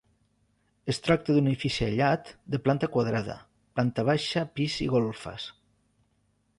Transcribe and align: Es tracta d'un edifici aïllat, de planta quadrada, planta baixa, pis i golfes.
Es 0.93 0.99
tracta 1.07 1.35
d'un 1.35 1.49
edifici 1.51 1.83
aïllat, 1.89 2.33
de 2.55 2.61
planta 2.69 2.91
quadrada, 2.97 3.37
planta 3.79 4.09
baixa, 4.11 4.49
pis 4.59 4.83
i 4.89 4.93
golfes. 4.99 5.51